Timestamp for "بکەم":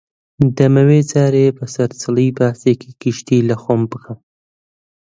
3.91-4.19